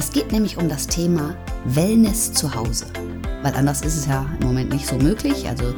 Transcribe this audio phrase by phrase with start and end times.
[0.00, 1.36] Es geht nämlich um das Thema
[1.66, 2.86] Wellness zu Hause.
[3.42, 5.46] Weil anders ist es ja im Moment nicht so möglich.
[5.46, 5.74] Also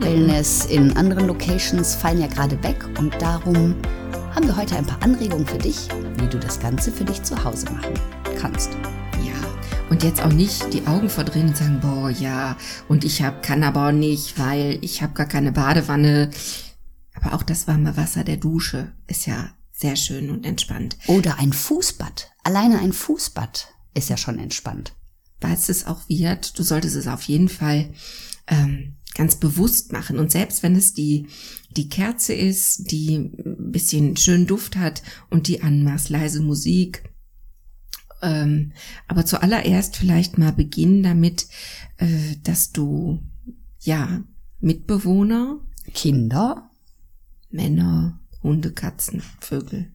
[0.00, 3.76] Wellness in anderen Locations fallen ja gerade weg und darum
[4.34, 5.86] haben wir heute ein paar Anregungen für dich,
[6.16, 7.94] wie du das Ganze für dich zu Hause machen
[8.40, 8.72] kannst.
[9.22, 9.48] Ja,
[9.88, 12.56] und jetzt auch nicht die Augen verdrehen und sagen, boah, ja,
[12.88, 16.30] und ich hab, kann aber auch nicht, weil ich habe gar keine Badewanne.
[17.14, 19.50] Aber auch das warme Wasser der Dusche ist ja
[19.84, 20.96] sehr schön und entspannt.
[21.08, 22.30] Oder ein Fußbad.
[22.42, 24.94] Alleine ein Fußbad ist ja schon entspannt.
[25.42, 27.90] Was es auch wird, du solltest es auf jeden Fall
[28.46, 30.18] ähm, ganz bewusst machen.
[30.18, 31.26] Und selbst wenn es die,
[31.76, 37.04] die Kerze ist, die ein bisschen schön Duft hat und die anmachst, leise Musik.
[38.22, 38.72] Ähm,
[39.06, 41.46] aber zuallererst vielleicht mal beginnen damit,
[41.98, 43.22] äh, dass du,
[43.80, 44.24] ja,
[44.60, 45.58] Mitbewohner,
[45.92, 46.70] Kinder,
[47.50, 49.90] Männer, Hunde, Katzen, Vögel,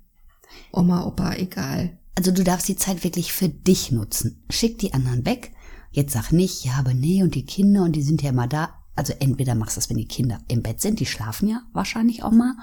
[0.74, 1.98] Oma, Opa, egal.
[2.18, 4.44] Also du darfst die Zeit wirklich für dich nutzen.
[4.50, 5.54] Schick die anderen weg.
[5.92, 8.76] Jetzt sag nicht, ja, aber nee, und die Kinder, und die sind ja immer da.
[8.96, 12.24] Also entweder machst du das, wenn die Kinder im Bett sind, die schlafen ja wahrscheinlich
[12.24, 12.56] auch mal,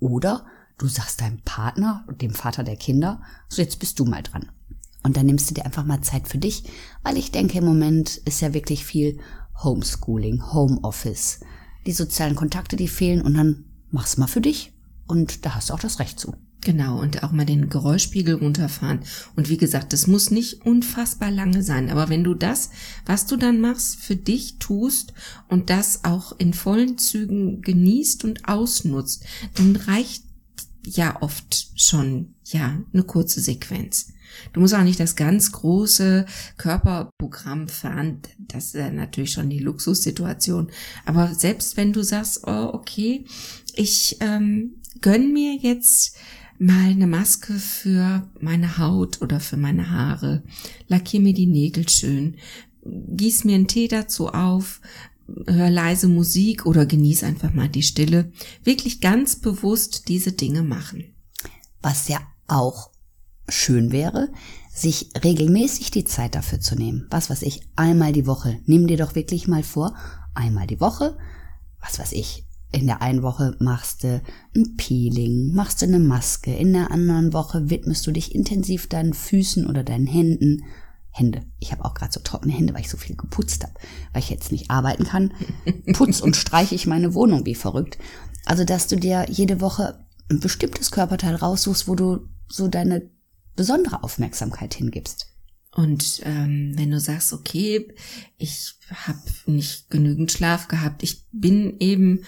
[0.00, 0.44] oder
[0.76, 4.50] du sagst deinem Partner, dem Vater der Kinder, so jetzt bist du mal dran.
[5.04, 6.64] Und dann nimmst du dir einfach mal Zeit für dich,
[7.04, 9.20] weil ich denke, im Moment ist ja wirklich viel
[9.62, 11.40] Homeschooling, Homeoffice.
[11.86, 14.73] Die sozialen Kontakte, die fehlen und dann mach's mal für dich.
[15.06, 16.34] Und da hast du auch das Recht zu.
[16.64, 19.00] Genau, und auch mal den Geräuschspiegel runterfahren.
[19.36, 21.90] Und wie gesagt, das muss nicht unfassbar lange sein.
[21.90, 22.70] Aber wenn du das,
[23.04, 25.12] was du dann machst, für dich tust
[25.48, 29.24] und das auch in vollen Zügen genießt und ausnutzt,
[29.56, 30.24] dann reicht
[30.86, 34.12] ja oft schon, ja, eine kurze Sequenz.
[34.52, 36.24] Du musst auch nicht das ganz große
[36.56, 38.20] Körperprogramm fahren.
[38.38, 40.70] Das ist ja natürlich schon die Luxussituation.
[41.04, 43.26] Aber selbst wenn du sagst, oh, okay,
[43.74, 46.16] ich ähm, gönn mir jetzt
[46.58, 50.42] mal eine Maske für meine Haut oder für meine Haare,
[50.88, 52.36] lackier mir die Nägel schön,
[52.84, 54.80] gieß mir einen Tee dazu auf,
[55.46, 58.32] hör leise Musik oder genieß einfach mal die Stille.
[58.62, 61.14] Wirklich ganz bewusst diese Dinge machen.
[61.82, 62.90] Was ja auch
[63.48, 64.30] schön wäre,
[64.72, 67.06] sich regelmäßig die Zeit dafür zu nehmen.
[67.10, 68.60] Was weiß ich, einmal die Woche.
[68.66, 69.94] Nimm dir doch wirklich mal vor,
[70.34, 71.16] einmal die Woche,
[71.80, 72.44] was weiß ich,
[72.74, 74.20] in der einen Woche machst du
[74.54, 79.14] ein Peeling, machst du eine Maske, in der anderen Woche widmest du dich intensiv deinen
[79.14, 80.64] Füßen oder deinen Händen.
[81.16, 81.42] Hände.
[81.60, 83.74] Ich habe auch gerade so trockene Hände, weil ich so viel geputzt habe,
[84.12, 85.32] weil ich jetzt nicht arbeiten kann.
[85.92, 87.98] Putz und streiche ich meine Wohnung wie verrückt.
[88.44, 93.10] Also, dass du dir jede Woche ein bestimmtes Körperteil raussuchst, wo du so deine
[93.54, 95.28] besondere Aufmerksamkeit hingibst.
[95.74, 97.92] Und ähm, wenn du sagst, okay,
[98.36, 102.24] ich habe nicht genügend Schlaf gehabt, ich bin eben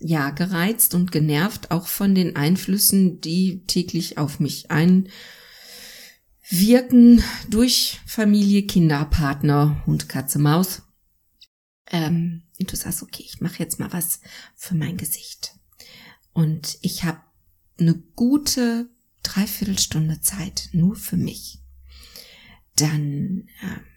[0.00, 5.12] ja gereizt und genervt auch von den Einflüssen, die täglich auf mich einwirken
[7.48, 10.82] durch Familie, Kinder, Partner, Hund, Katze, Maus.
[11.90, 14.20] Ähm, und du sagst, okay, ich mache jetzt mal was
[14.56, 15.54] für mein Gesicht.
[16.32, 17.20] Und ich habe
[17.78, 18.88] eine gute
[19.22, 21.60] Dreiviertelstunde Zeit nur für mich
[22.80, 23.89] dann äh,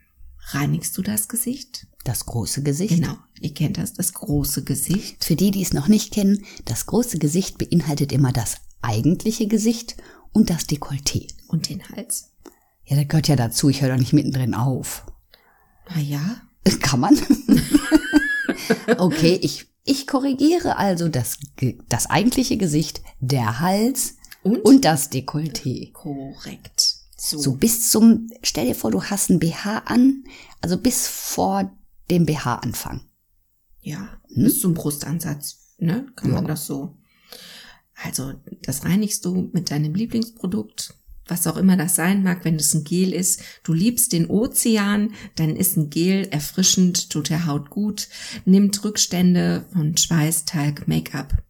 [0.47, 1.87] reinigst du das Gesicht.
[2.03, 2.95] Das große Gesicht?
[2.95, 5.23] Genau, ihr kennt das, das große Gesicht.
[5.23, 9.95] Für die, die es noch nicht kennen, das große Gesicht beinhaltet immer das eigentliche Gesicht
[10.33, 11.29] und das Dekolleté.
[11.47, 12.31] Und den Hals.
[12.85, 15.05] Ja, das gehört ja dazu, ich höre doch nicht mittendrin auf.
[15.89, 16.41] Na ja.
[16.81, 17.17] Kann man?
[18.97, 21.37] okay, ich, ich korrigiere also das,
[21.89, 25.91] das eigentliche Gesicht, der Hals und, und das Dekolleté.
[25.93, 26.92] Korrekt.
[27.17, 27.37] So.
[27.37, 30.23] so bis zum, stell dir vor, du hast ein BH an,
[30.61, 31.71] also bis vor
[32.09, 33.01] dem BH-Anfang.
[33.81, 34.43] Ja, hm?
[34.43, 36.07] bis zum Brustansatz, ne?
[36.15, 36.35] Kann ja.
[36.35, 36.97] man das so.
[38.03, 38.33] Also,
[38.63, 40.95] das reinigst du mit deinem Lieblingsprodukt,
[41.27, 43.41] was auch immer das sein mag, wenn es ein Gel ist.
[43.63, 48.09] Du liebst den Ozean, dann ist ein Gel erfrischend, tut der Haut gut,
[48.45, 51.43] nimmt Rückstände von Schweiß, Talg, Make-up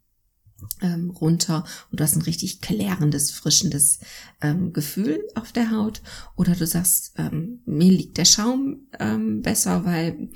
[0.83, 3.99] ähm, runter und du hast ein richtig klärendes, frischendes
[4.41, 6.01] ähm, Gefühl auf der Haut.
[6.35, 10.29] Oder du sagst, ähm, mir liegt der Schaum ähm, besser, weil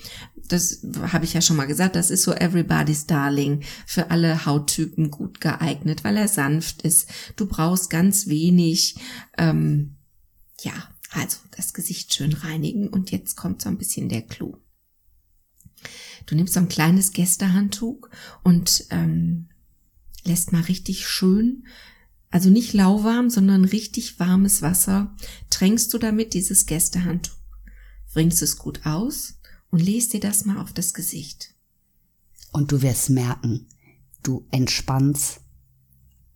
[0.47, 5.11] das habe ich ja schon mal gesagt, das ist so everybody's darling, für alle Hauttypen
[5.11, 7.09] gut geeignet, weil er sanft ist.
[7.35, 8.95] Du brauchst ganz wenig,
[9.37, 9.97] ähm,
[10.61, 10.73] ja,
[11.11, 14.57] Also das Gesicht schön reinigen und jetzt kommt so ein bisschen der Clou.
[16.25, 18.09] Du nimmst so ein kleines Gästehandtuch
[18.43, 19.49] und ähm,
[20.27, 21.65] lässt mal richtig schön,
[22.29, 25.15] also nicht lauwarm, sondern richtig warmes Wasser,
[25.49, 27.37] tränkst du damit dieses Gästehandtuch,
[28.13, 29.39] bringst es gut aus
[29.69, 31.55] und lest dir das mal auf das Gesicht.
[32.51, 33.67] Und du wirst merken,
[34.23, 35.41] du entspannst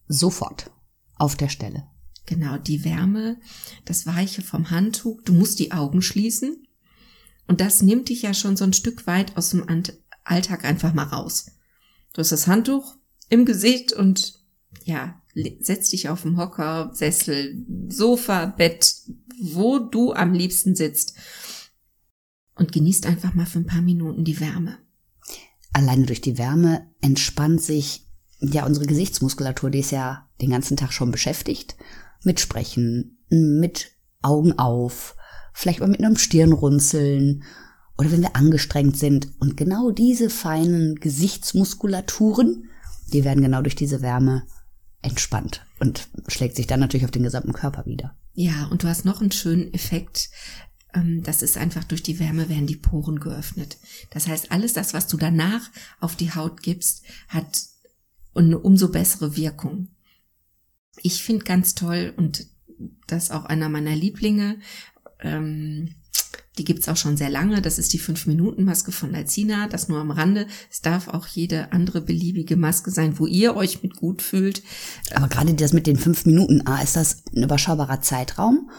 [0.08, 0.72] sofort
[1.16, 1.88] auf der Stelle.
[2.26, 3.40] Genau, die Wärme,
[3.86, 6.66] das Weiche vom Handtuch, du musst die Augen schließen
[7.48, 9.66] und das nimmt dich ja schon so ein Stück weit aus dem
[10.24, 11.48] Alltag einfach mal raus.
[12.14, 12.96] Du hast das Handtuch
[13.32, 14.40] im Gesicht und
[14.84, 15.20] ja,
[15.60, 18.94] setz dich auf dem Hocker, Sessel, Sofa, Bett,
[19.42, 21.16] wo du am liebsten sitzt
[22.56, 24.78] und genießt einfach mal für ein paar Minuten die Wärme.
[25.74, 28.06] Alleine durch die Wärme entspannt sich
[28.42, 31.78] ja unsere Gesichtsmuskulatur, die ist ja den ganzen Tag schon beschäftigt
[32.24, 33.92] mit Sprechen, mit
[34.22, 35.16] Augen auf,
[35.54, 37.44] vielleicht mal mit einem Stirnrunzeln
[37.98, 39.30] oder wenn wir angestrengt sind.
[39.40, 42.68] Und genau diese feinen Gesichtsmuskulaturen,
[43.14, 44.44] die werden genau durch diese Wärme
[45.02, 48.16] entspannt und schlägt sich dann natürlich auf den gesamten Körper wieder.
[48.34, 50.30] Ja, und du hast noch einen schönen Effekt.
[50.94, 53.78] Ähm, das ist einfach durch die Wärme werden die Poren geöffnet.
[54.12, 55.70] Das heißt, alles das, was du danach
[56.00, 57.64] auf die Haut gibst, hat
[58.36, 59.90] eine umso bessere Wirkung.
[61.02, 62.48] Ich finde ganz toll und
[63.08, 64.60] das ist auch einer meiner Lieblinge.
[65.20, 65.96] Ähm,
[66.58, 67.62] die gibt's auch schon sehr lange.
[67.62, 69.68] Das ist die 5-Minuten-Maske von Alcina.
[69.68, 70.48] Das nur am Rande.
[70.70, 74.62] Es darf auch jede andere beliebige Maske sein, wo ihr euch mit gut fühlt.
[75.14, 78.70] Aber gerade das mit den fünf Minuten, A, ist das ein überschaubarer Zeitraum.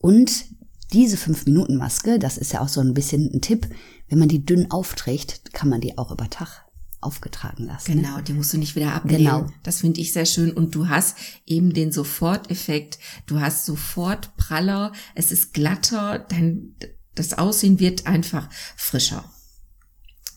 [0.00, 0.44] Und
[0.92, 3.66] diese 5-Minuten-Maske, das ist ja auch so ein bisschen ein Tipp,
[4.08, 6.66] wenn man die dünn aufträgt, kann man die auch über Tag
[7.00, 7.96] aufgetragen lassen.
[7.96, 9.18] Genau, die musst du nicht wieder abnehmen.
[9.18, 9.46] Genau.
[9.62, 10.52] Das finde ich sehr schön.
[10.52, 12.98] Und du hast eben den Soforteffekt.
[13.26, 16.74] Du hast sofort praller, es ist glatter, dein,
[17.14, 19.24] das Aussehen wird einfach frischer.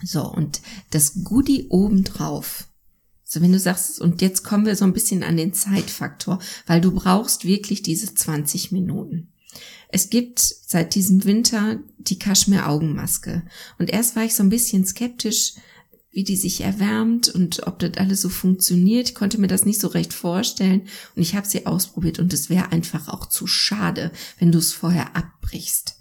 [0.04, 0.62] So, und
[0.92, 2.68] das Goodie obendrauf.
[3.24, 6.82] So, wenn du sagst, und jetzt kommen wir so ein bisschen an den Zeitfaktor, weil
[6.82, 9.34] du brauchst wirklich diese 20 Minuten.
[9.90, 13.44] Es gibt seit diesem Winter die Kaschmir-Augenmaske.
[13.80, 15.54] Und erst war ich so ein bisschen skeptisch,
[16.12, 19.10] wie die sich erwärmt und ob das alles so funktioniert.
[19.10, 22.50] Ich konnte mir das nicht so recht vorstellen und ich habe sie ausprobiert und es
[22.50, 25.95] wäre einfach auch zu schade, wenn du es vorher abbrichst.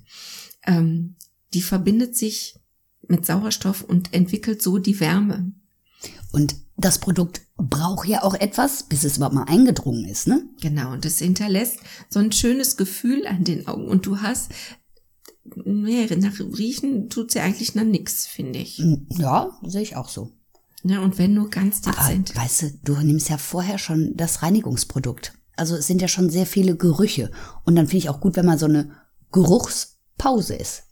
[0.66, 1.16] Ähm,
[1.52, 2.58] die verbindet sich
[3.06, 5.52] mit Sauerstoff und entwickelt so die Wärme.
[6.32, 10.42] Und das Produkt braucht ja auch etwas, bis es überhaupt mal eingedrungen ist, ne?
[10.60, 11.78] Genau, und es hinterlässt
[12.08, 13.86] so ein schönes Gefühl an den Augen.
[13.86, 14.50] Und du hast
[15.44, 18.78] nee, nach Riechen tut's ja eigentlich nach nix, finde ich.
[18.78, 20.32] Hm, ja, sehe ich auch so.
[20.82, 22.32] Ja, und wenn nur ganz dezent.
[22.32, 25.32] Aber, weißt du, du nimmst ja vorher schon das Reinigungsprodukt.
[25.56, 27.30] Also es sind ja schon sehr viele Gerüche.
[27.64, 28.90] Und dann finde ich auch gut, wenn man so eine
[30.24, 30.84] Geruchspause ist.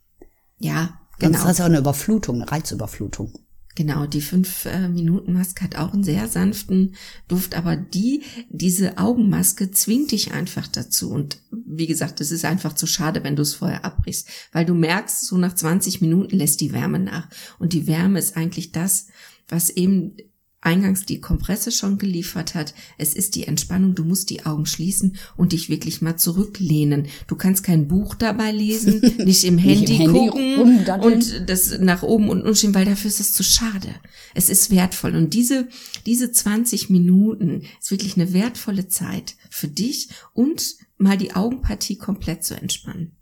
[0.58, 1.38] Ja, genau.
[1.38, 3.32] Sonst hast du auch eine Überflutung, eine Reizüberflutung.
[3.74, 6.94] Genau, die 5-Minuten-Maske hat auch einen sehr sanften
[7.26, 11.10] Duft, aber die, diese Augenmaske zwingt dich einfach dazu.
[11.10, 14.74] Und wie gesagt, es ist einfach zu schade, wenn du es vorher abbrichst, weil du
[14.74, 17.30] merkst, so nach 20 Minuten lässt die Wärme nach.
[17.58, 19.06] Und die Wärme ist eigentlich das,
[19.48, 20.16] was eben
[20.62, 22.72] eingangs die Kompresse schon geliefert hat.
[22.96, 27.08] Es ist die Entspannung, du musst die Augen schließen und dich wirklich mal zurücklehnen.
[27.26, 31.78] Du kannst kein Buch dabei lesen, nicht im Handy, nicht im gucken Handy und das
[31.80, 33.88] nach oben und unten weil dafür ist es zu schade.
[34.34, 35.68] Es ist wertvoll und diese,
[36.06, 42.44] diese 20 Minuten ist wirklich eine wertvolle Zeit für dich und mal die Augenpartie komplett
[42.44, 43.16] zu entspannen.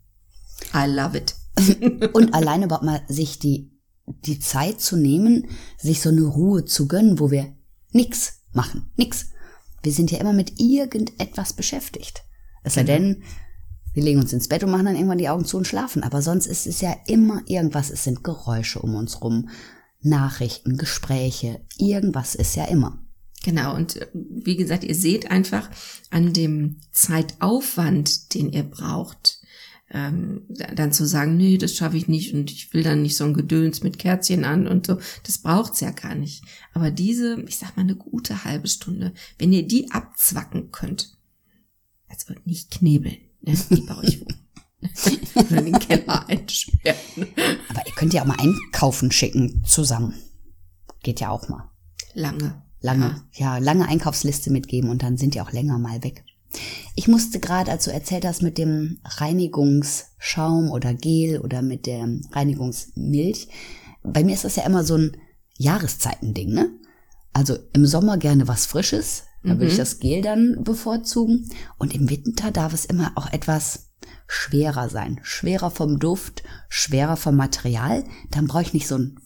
[0.75, 1.35] I love it.
[2.13, 3.70] und alleine überhaupt mal sich die
[4.25, 7.53] die Zeit zu nehmen, sich so eine Ruhe zu gönnen, wo wir
[7.91, 9.27] nix machen, nix.
[9.83, 12.23] Wir sind ja immer mit irgendetwas beschäftigt.
[12.63, 12.97] Es sei genau.
[12.97, 13.23] denn,
[13.93, 16.03] wir legen uns ins Bett und machen dann irgendwann die Augen zu und schlafen.
[16.03, 17.89] Aber sonst ist es ja immer irgendwas.
[17.89, 19.49] Es sind Geräusche um uns rum,
[20.01, 21.61] Nachrichten, Gespräche.
[21.77, 22.99] Irgendwas ist ja immer.
[23.43, 23.75] Genau.
[23.75, 25.69] Und äh, wie gesagt, ihr seht einfach
[26.09, 29.40] an dem Zeitaufwand, den ihr braucht,
[29.93, 33.25] ähm, dann zu sagen, nee, das schaffe ich nicht und ich will dann nicht so
[33.25, 36.43] ein Gedöns mit Kerzchen an und so, das braucht's ja gar nicht.
[36.73, 41.17] Aber diese, ich sag mal, eine gute halbe Stunde, wenn ihr die abzwacken könnt,
[42.07, 44.25] also nicht knebeln, ne, die bei euch
[45.35, 47.27] oder den Keller einsperren.
[47.69, 50.13] Aber ihr könnt ja auch mal einkaufen schicken zusammen.
[51.03, 51.69] Geht ja auch mal.
[52.13, 52.61] Lange.
[52.79, 56.23] Lange, ja, ja lange Einkaufsliste mitgeben und dann sind die auch länger mal weg.
[56.95, 62.07] Ich musste gerade, als du erzählt hast mit dem Reinigungsschaum oder Gel oder mit der
[62.31, 63.47] Reinigungsmilch,
[64.03, 65.17] bei mir ist das ja immer so ein
[65.57, 66.71] Jahreszeitending, ne?
[67.33, 69.77] Also im Sommer gerne was Frisches, da würde ich mhm.
[69.77, 71.49] das Gel dann bevorzugen.
[71.77, 73.91] Und im Winter darf es immer auch etwas
[74.27, 75.19] schwerer sein.
[75.23, 78.03] Schwerer vom Duft, schwerer vom Material.
[78.29, 79.19] Dann brauche ich nicht so ein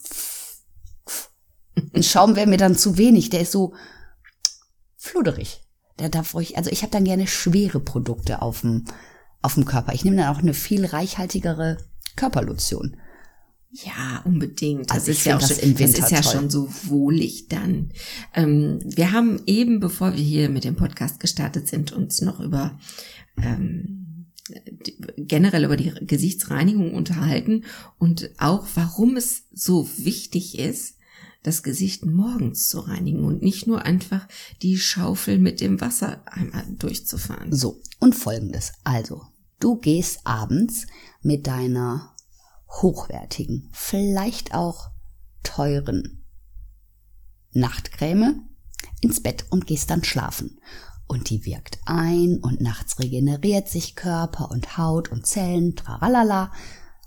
[1.93, 3.29] ein Schaum wäre mir dann zu wenig.
[3.29, 3.74] Der ist so
[4.98, 5.62] fluderig.
[5.99, 8.85] Der darf ruhig, also ich habe dann gerne schwere Produkte auf dem,
[9.41, 9.93] auf dem Körper.
[9.93, 11.77] Ich nehme dann auch eine viel reichhaltigere
[12.15, 12.97] Körperlotion.
[13.71, 14.89] Ja, unbedingt.
[14.89, 16.31] Das Also ist ja auch das schon, das ist ja toll.
[16.31, 17.91] schon so wohlig dann.
[18.33, 22.77] Ähm, wir haben eben, bevor wir hier mit dem Podcast gestartet sind, uns noch über
[23.41, 24.27] ähm,
[24.85, 27.65] die, generell über die Gesichtsreinigung unterhalten
[27.97, 30.94] und auch, warum es so wichtig ist,
[31.45, 34.27] das Gesicht morgens zu reinigen und nicht nur einfach
[34.63, 37.53] die Schaufel mit dem Wasser einmal durchzufahren.
[37.53, 38.73] So, und folgendes.
[38.83, 39.21] Also,
[39.59, 40.87] du gehst abends
[41.21, 42.15] mit deiner
[42.81, 44.89] hochwertigen, vielleicht auch
[45.43, 46.25] teuren
[47.51, 48.49] Nachtcreme
[49.01, 50.59] ins Bett und gehst dann schlafen.
[51.07, 56.51] Und die wirkt ein und nachts regeneriert sich Körper und Haut und Zellen, tralala.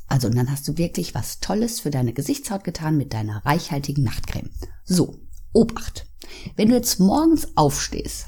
[0.09, 4.05] Also, und dann hast du wirklich was Tolles für deine Gesichtshaut getan mit deiner reichhaltigen
[4.05, 4.51] Nachtcreme.
[4.85, 5.21] So,
[5.53, 6.07] Obacht.
[6.57, 8.27] Wenn du jetzt morgens aufstehst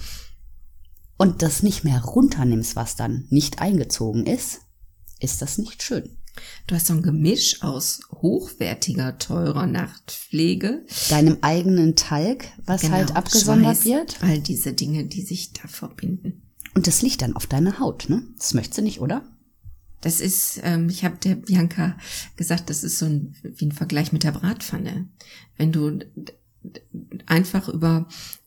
[1.17, 4.61] und das nicht mehr runternimmst, was dann nicht eingezogen ist,
[5.21, 6.17] ist das nicht schön.
[6.67, 10.87] Du hast so ein Gemisch aus hochwertiger, teurer Nachtpflege.
[11.09, 14.23] Deinem eigenen Talg, was Genau, halt abgesondert Schweiß, wird.
[14.23, 16.43] All diese Dinge, die sich da verbinden.
[16.75, 18.23] Und das liegt dann auf deiner Haut, ne?
[18.39, 19.25] Das möchtest du nicht, oder?
[20.01, 21.97] Das ist, ähm, ich habe der Bianca
[22.37, 25.09] gesagt, das ist so ein, wie ein Vergleich mit der Bratpfanne.
[25.57, 25.99] Wenn du
[27.27, 28.07] einfach über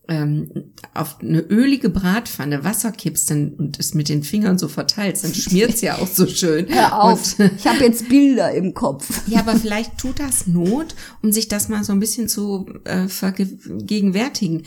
[0.09, 0.49] ähm,
[0.93, 5.33] auf eine ölige Bratpfanne Wasser kippst dann, und es mit den Fingern so verteilst, dann
[5.33, 6.65] schmiert's ja auch so schön.
[6.65, 9.21] Und, ich habe jetzt Bilder im Kopf.
[9.27, 13.07] ja, aber vielleicht tut das Not, um sich das mal so ein bisschen zu äh,
[13.07, 14.63] vergegenwärtigen,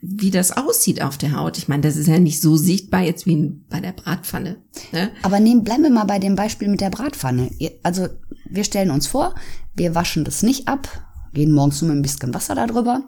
[0.00, 1.56] wie das aussieht auf der Haut.
[1.56, 3.36] Ich meine, das ist ja nicht so sichtbar jetzt wie
[3.70, 4.56] bei der Bratpfanne.
[4.90, 5.10] Ne?
[5.22, 7.50] Aber nehmen, bleiben wir mal bei dem Beispiel mit der Bratpfanne.
[7.84, 8.08] Also,
[8.50, 9.36] wir stellen uns vor,
[9.76, 10.88] wir waschen das nicht ab,
[11.32, 13.04] gehen morgens nur mit ein bisschen Wasser darüber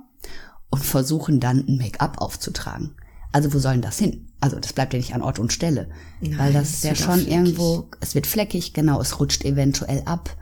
[0.71, 2.95] und versuchen dann ein Make-up aufzutragen.
[3.33, 4.29] Also, wo soll denn das hin?
[4.41, 5.91] Also, das bleibt ja nicht an Ort und Stelle.
[6.21, 10.37] Nein, weil das ist ja schon irgendwo, es wird fleckig, genau, es rutscht eventuell ab,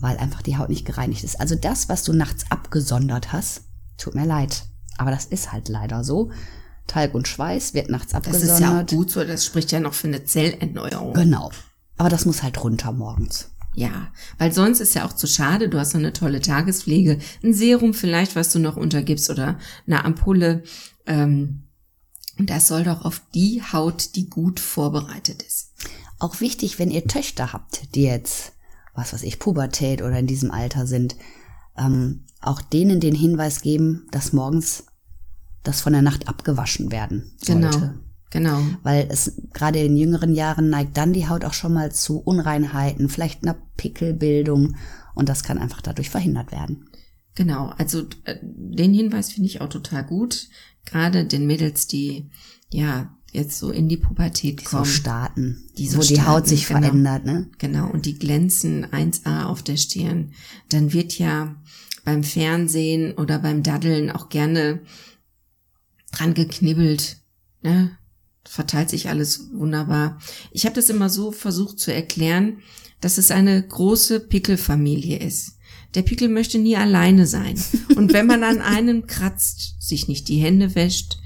[0.00, 1.38] weil einfach die Haut nicht gereinigt ist.
[1.40, 3.62] Also, das, was du nachts abgesondert hast,
[3.96, 4.64] tut mir leid.
[4.98, 6.30] Aber das ist halt leider so.
[6.86, 8.54] Talg und Schweiß wird nachts Das abgesondert.
[8.54, 11.14] ist ja auch gut so, das spricht ja noch für eine Zellerneuerung.
[11.14, 11.50] Genau.
[11.96, 13.50] Aber das muss halt runter morgens.
[13.80, 17.54] Ja, weil sonst ist ja auch zu schade, du hast so eine tolle Tagespflege, ein
[17.54, 20.64] Serum vielleicht, was du noch untergibst oder eine Ampulle.
[21.06, 21.62] Ähm,
[22.38, 25.72] und das soll doch auf die Haut, die gut vorbereitet ist.
[26.18, 28.52] Auch wichtig, wenn ihr Töchter habt, die jetzt,
[28.94, 31.16] was weiß ich, Pubertät oder in diesem Alter sind,
[31.78, 34.88] ähm, auch denen den Hinweis geben, dass morgens
[35.62, 37.70] das von der Nacht abgewaschen werden sollte.
[37.70, 37.92] Genau,
[38.30, 38.60] genau.
[38.82, 43.08] Weil es gerade in jüngeren Jahren neigt dann die Haut auch schon mal zu Unreinheiten,
[43.08, 44.76] vielleicht einer Pickelbildung
[45.14, 46.88] und das kann einfach dadurch verhindert werden.
[47.34, 50.48] Genau, also äh, den Hinweis finde ich auch total gut.
[50.84, 52.30] Gerade den Mädels, die
[52.70, 54.84] ja jetzt so in die Pubertät So kommen.
[54.86, 56.80] starten, Die so wo die starten, Haut sich genau.
[56.80, 57.48] verändert, ne?
[57.58, 60.32] Genau, und die glänzen 1a auf der Stirn.
[60.68, 61.54] Dann wird ja
[62.04, 64.80] beim Fernsehen oder beim Daddeln auch gerne
[66.12, 67.18] dran geknibbelt.
[67.62, 67.96] Ne?
[68.44, 70.18] Verteilt sich alles wunderbar.
[70.52, 72.58] Ich habe das immer so versucht zu erklären,
[73.00, 75.56] dass es eine große Pickelfamilie ist.
[75.94, 77.60] Der Pickel möchte nie alleine sein.
[77.96, 81.18] Und wenn man an einem kratzt, sich nicht die Hände wäscht,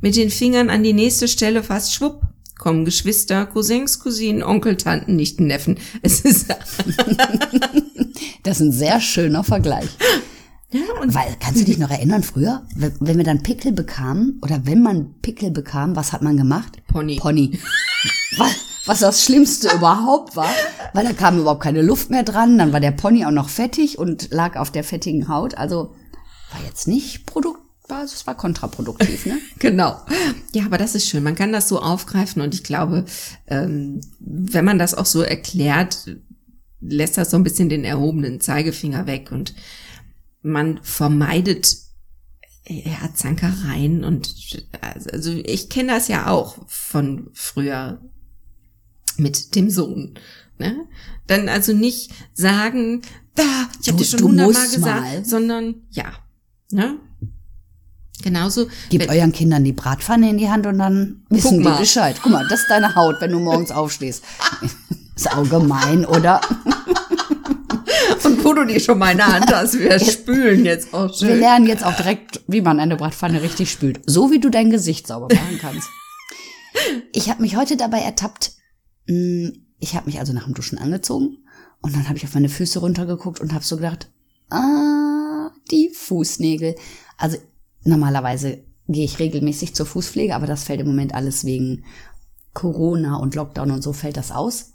[0.00, 2.22] mit den Fingern an die nächste Stelle fasst, schwupp,
[2.58, 5.78] kommen Geschwister, Cousins, Cousinen, Onkel, Tanten, Nichten, Neffen.
[6.02, 6.46] Es ist,
[8.42, 9.88] Das ist ein sehr schöner Vergleich.
[10.72, 14.38] Ja, und Weil, kannst du dich noch erinnern, früher, wenn wenn wir dann Pickel bekamen,
[14.42, 16.78] oder wenn man Pickel bekam, was hat man gemacht?
[16.86, 17.16] Pony.
[17.16, 17.58] Pony.
[18.36, 18.54] was,
[18.86, 20.50] was das Schlimmste überhaupt war,
[20.92, 23.98] weil da kam überhaupt keine Luft mehr dran, dann war der Pony auch noch fettig
[23.98, 25.94] und lag auf der fettigen Haut, also
[26.52, 27.60] war jetzt nicht Produkt,
[28.04, 29.38] es war kontraproduktiv, ne?
[29.58, 29.96] Genau.
[30.52, 31.24] Ja, aber das ist schön.
[31.24, 33.04] Man kann das so aufgreifen und ich glaube,
[33.48, 36.16] ähm, wenn man das auch so erklärt,
[36.80, 39.54] lässt das so ein bisschen den erhobenen Zeigefinger weg und
[40.42, 41.76] man vermeidet
[42.66, 44.34] ja, Zankereien und
[45.12, 48.00] also ich kenne das ja auch von früher
[49.16, 50.14] mit dem Sohn.
[50.58, 50.86] Ne?
[51.26, 53.02] Dann also nicht sagen,
[53.34, 53.42] da,
[53.80, 55.24] ich habe dir schon hundertmal gesagt, mal.
[55.24, 56.12] sondern ja.
[56.70, 56.98] Ne?
[58.22, 58.68] Genauso.
[58.90, 61.78] Gebt wenn- euren Kindern die Bratpfanne in die Hand und dann wissen die.
[61.78, 62.16] Bescheid.
[62.22, 64.22] Guck mal, das ist deine Haut, wenn du morgens aufstehst.
[65.16, 66.40] Ist auch gemein, oder?
[68.30, 71.28] Und wo du die schon mal in der Hand hast, wir spülen jetzt auch Wir
[71.28, 71.40] schön.
[71.40, 74.00] lernen jetzt auch direkt, wie man eine Bratpfanne richtig spült.
[74.06, 75.88] So wie du dein Gesicht sauber machen kannst.
[77.12, 78.52] Ich habe mich heute dabei ertappt,
[79.06, 79.48] Mm,
[79.80, 81.38] Ich habe mich also nach dem Duschen angezogen
[81.80, 84.10] und dann habe ich auf meine Füße runtergeguckt und habe so gedacht,
[84.50, 86.76] ah, die Fußnägel.
[87.16, 87.38] Also
[87.82, 91.84] normalerweise gehe ich regelmäßig zur Fußpflege, aber das fällt im Moment alles wegen
[92.52, 94.74] Corona und Lockdown und so fällt das aus.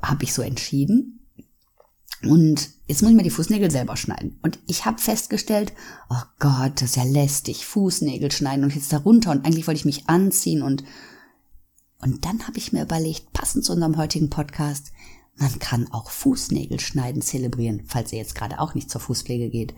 [0.00, 1.21] Habe ich so entschieden.
[2.24, 4.38] Und jetzt muss ich mir die Fußnägel selber schneiden.
[4.42, 5.72] Und ich habe festgestellt,
[6.08, 9.30] oh Gott, das ist ja lästig, Fußnägel schneiden und jetzt da runter.
[9.32, 10.84] Und eigentlich wollte ich mich anziehen und
[12.02, 14.92] und dann habe ich mir überlegt, passend zu unserem heutigen Podcast,
[15.36, 19.72] man kann auch Fußnägel schneiden zelebrieren, falls ihr jetzt gerade auch nicht zur Fußpflege geht.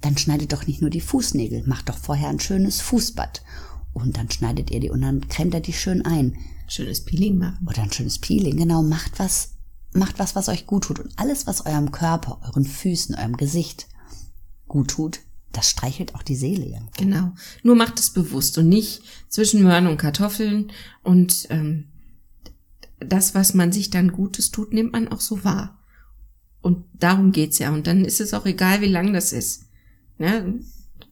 [0.00, 3.42] Dann schneidet doch nicht nur die Fußnägel, macht doch vorher ein schönes Fußbad.
[3.92, 6.38] Und dann schneidet ihr die und dann cremt ihr die schön ein.
[6.68, 7.66] Schönes Peeling machen.
[7.68, 9.55] Oder ein schönes Peeling, genau, macht was,
[9.96, 11.00] macht was, was euch gut tut.
[11.00, 13.88] Und alles, was eurem Körper, euren Füßen, eurem Gesicht
[14.68, 15.20] gut tut,
[15.52, 17.04] das streichelt auch die Seele irgendwie.
[17.04, 17.32] Genau.
[17.62, 20.70] Nur macht es bewusst und nicht zwischen Möhren und Kartoffeln.
[21.02, 21.88] Und ähm,
[23.00, 25.78] das, was man sich dann Gutes tut, nimmt man auch so wahr.
[26.60, 27.70] Und darum geht's ja.
[27.72, 29.66] Und dann ist es auch egal, wie lang das ist.
[30.18, 30.44] Ja,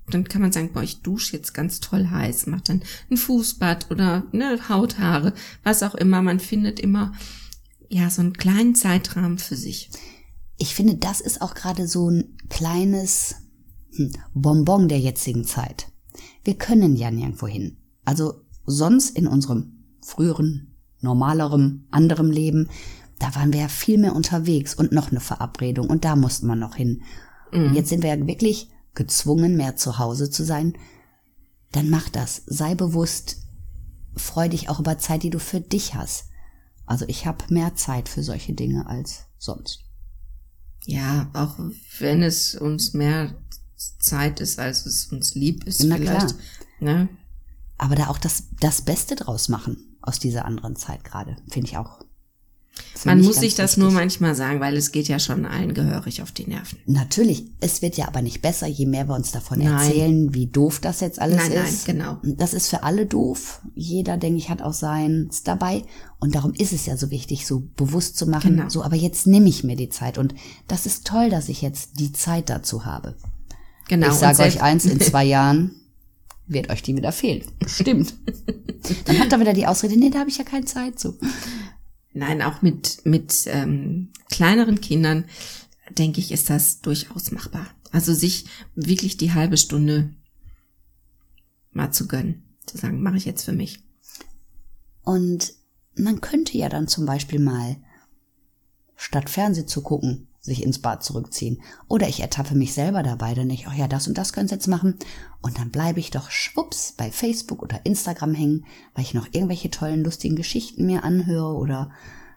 [0.09, 3.91] dann kann man sagen, boah, ich dusche jetzt ganz toll heiß, macht dann ein Fußbad
[3.91, 6.21] oder ne, Hauthaare, was auch immer.
[6.21, 7.13] Man findet immer
[7.89, 9.91] ja so einen kleinen Zeitrahmen für sich.
[10.57, 13.37] Ich finde, das ist auch gerade so ein kleines
[13.95, 15.89] hm, Bonbon der jetzigen Zeit.
[16.45, 17.79] Wir können ja nirgendwo hin.
[18.05, 22.69] Also sonst in unserem früheren, normalerem, anderem Leben,
[23.19, 26.57] da waren wir ja viel mehr unterwegs und noch eine Verabredung und da mussten wir
[26.57, 27.03] noch hin.
[27.53, 30.77] Und jetzt sind wir ja wirklich gezwungen, mehr zu Hause zu sein.
[31.73, 32.43] Dann mach das.
[32.47, 33.39] Sei bewusst.
[34.17, 36.27] Freu dich auch über Zeit, die du für dich hast.
[36.87, 39.81] Also ich habe mehr Zeit für solche Dinge als sonst.
[40.87, 41.59] Ja, auch
[41.99, 43.35] wenn es uns mehr
[43.99, 46.29] Zeit ist, als es uns lieb ist, Na vielleicht.
[46.29, 46.35] klar.
[46.81, 47.09] Ne?
[47.79, 51.77] Aber da auch das, das Beste draus machen aus dieser anderen Zeit gerade, finde ich
[51.79, 52.01] auch.
[53.05, 53.83] Man muss sich das wichtig.
[53.83, 56.79] nur manchmal sagen, weil es geht ja schon allen gehörig auf die Nerven.
[56.87, 59.69] Natürlich, es wird ja aber nicht besser, je mehr wir uns davon Nein.
[59.73, 61.87] erzählen, wie doof das jetzt alles Nein, nein, ist.
[61.87, 62.19] genau.
[62.23, 63.61] Das ist für alle doof.
[63.75, 65.83] Jeder, denke ich, hat auch seins dabei.
[66.19, 68.57] Und darum ist es ja so wichtig, so bewusst zu machen.
[68.57, 68.69] Genau.
[68.69, 70.17] So, aber jetzt nehme ich mir die Zeit.
[70.17, 70.35] Und
[70.67, 73.15] das ist toll, dass ich jetzt die Zeit dazu habe.
[73.89, 74.09] Genau.
[74.09, 75.73] ich sage euch eins, in zwei Jahren
[76.47, 77.43] wird euch die wieder fehlen.
[77.67, 78.15] Stimmt.
[79.05, 81.19] Dann habt ihr wieder die Ausrede, nee, da habe ich ja keine Zeit zu.
[82.15, 85.25] Nein, auch mit, mit ähm, kleineren Kindern,
[85.91, 87.67] denke ich, ist das durchaus machbar.
[87.91, 88.47] Also sich
[88.77, 90.15] wirklich die halbe Stunde
[91.73, 92.45] mal zu gönnen.
[92.67, 93.83] Zu sagen, mache ich jetzt für mich.
[95.03, 95.55] Und
[95.97, 97.77] man könnte ja dann zum Beispiel mal,
[98.97, 101.63] statt Fernseh zu gucken, sich ins Bad zurückziehen.
[101.89, 104.57] Oder ich ertappe mich selber dabei, dann ich, ach ja, das und das könnt ihr
[104.57, 104.97] jetzt machen.
[105.41, 109.71] Und dann bleibe ich doch schwupps bei Facebook oder Instagram hängen, weil ich noch irgendwelche
[109.71, 111.91] tollen, lustigen Geschichten mir anhöre oder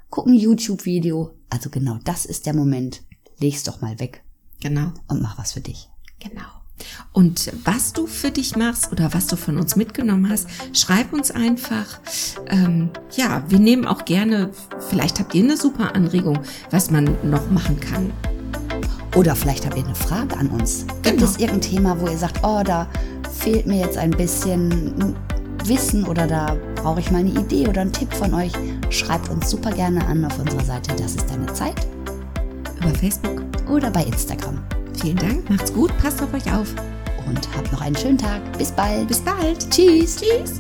[0.10, 1.34] gucke ein YouTube-Video.
[1.50, 3.04] Also genau das ist der Moment.
[3.40, 4.24] Leg's doch mal weg
[4.62, 4.94] Genau.
[5.10, 5.90] und mach was für dich.
[6.20, 6.48] Genau.
[7.18, 11.32] Und was du für dich machst oder was du von uns mitgenommen hast, schreib uns
[11.32, 12.00] einfach.
[12.46, 14.52] Ähm, ja, wir nehmen auch gerne,
[14.90, 16.38] vielleicht habt ihr eine super Anregung,
[16.70, 18.12] was man noch machen kann.
[19.16, 20.86] Oder vielleicht habt ihr eine Frage an uns.
[21.02, 21.24] Gibt Genau.
[21.24, 22.88] es irgendein Thema, wo ihr sagt, oh, da
[23.40, 25.16] fehlt mir jetzt ein bisschen
[25.66, 28.52] Wissen oder da brauche ich mal eine Idee oder einen Tipp von euch?
[28.92, 31.88] Schreibt uns super gerne an auf unserer Seite Das ist deine Zeit
[32.80, 33.42] Über Facebook.
[33.68, 34.60] oder bei Instagram.
[35.02, 36.76] Vielen Dank, macht's gut, passt auf euch auf.
[37.28, 38.42] Und habt noch einen schönen Tag.
[38.58, 39.08] Bis bald.
[39.08, 39.70] Bis bald.
[39.70, 40.18] Tschüss.
[40.18, 40.58] Tschüss.